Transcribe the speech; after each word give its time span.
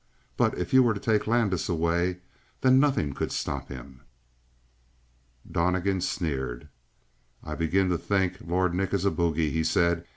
But 0.35 0.57
if 0.57 0.73
you 0.73 0.81
were 0.81 0.95
to 0.95 0.99
take 0.99 1.27
Landis 1.27 1.69
away 1.69 2.21
then 2.61 2.79
nothing 2.79 3.13
could 3.13 3.31
stop 3.31 3.69
him." 3.69 4.01
Donnegan 5.51 6.01
sneered. 6.01 6.69
"I 7.43 7.53
begin 7.53 7.89
to 7.89 7.99
think 7.99 8.37
Lord 8.43 8.73
Nick 8.73 8.95
is 8.95 9.05
a 9.05 9.11
bogie," 9.11 9.51
he 9.51 9.63
said. 9.63 10.07